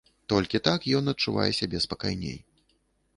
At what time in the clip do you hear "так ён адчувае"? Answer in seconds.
0.67-1.45